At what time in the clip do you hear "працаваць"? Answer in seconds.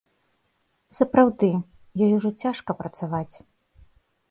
2.83-3.35